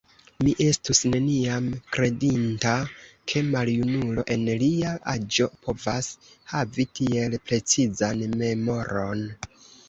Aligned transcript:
Mi 0.45 0.51
estus 0.63 0.99
neniam 1.09 1.65
kredinta, 1.97 2.71
ke 3.31 3.43
maljunulo 3.49 4.23
en 4.37 4.47
lia 4.63 4.95
aĝo 5.13 5.47
povas 5.67 6.09
havi 6.55 6.87
tiel 7.01 7.39
precizan 7.51 8.27
memoron. 8.43 9.25